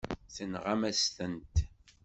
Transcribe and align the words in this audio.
Tenɣam-as-tent. 0.35 1.55